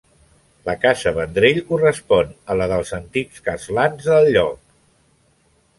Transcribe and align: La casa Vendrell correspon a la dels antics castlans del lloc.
La 0.69 0.73
casa 0.85 1.11
Vendrell 1.17 1.59
correspon 1.67 2.33
a 2.55 2.59
la 2.63 2.69
dels 2.75 2.95
antics 3.01 3.47
castlans 3.51 4.11
del 4.13 4.33
lloc. 4.39 4.61